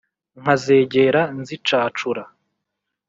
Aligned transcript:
Nkazegera 0.41 1.21
nzicacura 1.39 2.23